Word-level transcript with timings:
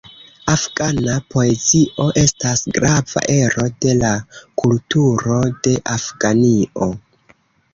Afgana 0.51 1.17
poezio 1.33 2.05
estas 2.21 2.63
grava 2.77 3.23
ero 3.35 3.67
de 3.85 3.93
la 3.99 4.15
kulturo 4.63 5.39
de 5.69 5.77
Afganio. 5.99 6.91